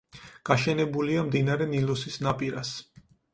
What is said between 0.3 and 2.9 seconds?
გაშენებულია მდინარე ნილოსის ნაპირას.